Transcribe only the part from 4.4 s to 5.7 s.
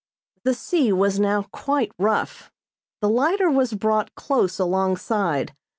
alongside.